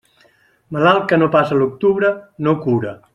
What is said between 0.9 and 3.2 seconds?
que no passa l'octubre, no cura.